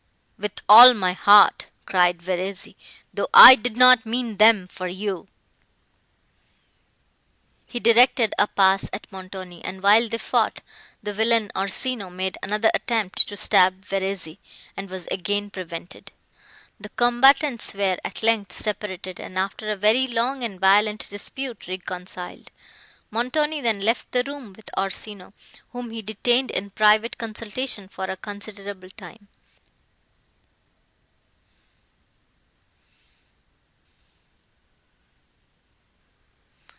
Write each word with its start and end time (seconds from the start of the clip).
"With 0.41 0.59
all 0.67 0.95
my 0.95 1.13
heart," 1.13 1.67
cried 1.85 2.19
Verezzi, 2.19 2.75
"though 3.13 3.27
I 3.31 3.53
did 3.53 3.77
not 3.77 4.07
mean 4.07 4.37
them 4.37 4.65
for 4.67 4.87
you." 4.87 5.27
He 7.67 7.79
directed 7.79 8.33
a 8.39 8.47
pass 8.47 8.89
at 8.91 9.11
Montoni; 9.11 9.63
and, 9.63 9.83
while 9.83 10.09
they 10.09 10.17
fought, 10.17 10.61
the 11.03 11.13
villain 11.13 11.51
Orsino 11.55 12.09
made 12.09 12.39
another 12.41 12.71
attempt 12.73 13.27
to 13.27 13.37
stab 13.37 13.85
Verezzi, 13.85 14.39
and 14.75 14.89
was 14.89 15.05
again 15.11 15.51
prevented. 15.51 16.11
The 16.79 16.89
combatants 16.89 17.75
were, 17.75 17.97
at 18.03 18.23
length, 18.23 18.51
separated; 18.53 19.19
and, 19.19 19.37
after 19.37 19.69
a 19.71 19.75
very 19.75 20.07
long 20.07 20.43
and 20.43 20.59
violent 20.59 21.07
dispute, 21.07 21.67
reconciled. 21.67 22.49
Montoni 23.11 23.61
then 23.61 23.81
left 23.81 24.11
the 24.11 24.23
room 24.23 24.53
with 24.53 24.75
Orsino, 24.75 25.33
whom 25.69 25.91
he 25.91 26.01
detained 26.01 26.49
in 26.49 26.71
private 26.71 27.19
consultation 27.19 27.87
for 27.87 28.05
a 28.05 28.17
considerable 28.17 28.89
time. 28.97 29.27